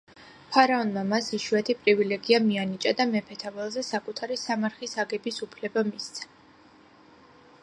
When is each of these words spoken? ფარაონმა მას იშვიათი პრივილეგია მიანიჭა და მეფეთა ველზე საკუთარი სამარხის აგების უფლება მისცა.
ფარაონმა 0.53 1.03
მას 1.09 1.27
იშვიათი 1.37 1.75
პრივილეგია 1.81 2.41
მიანიჭა 2.47 2.95
და 3.03 3.07
მეფეთა 3.13 3.53
ველზე 3.61 3.87
საკუთარი 3.91 4.41
სამარხის 4.47 4.99
აგების 5.07 5.41
უფლება 5.49 5.89
მისცა. 5.93 6.31